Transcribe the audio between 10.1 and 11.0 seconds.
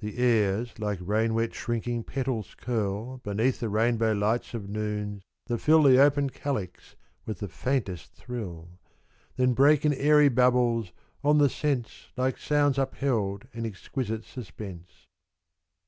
bubbles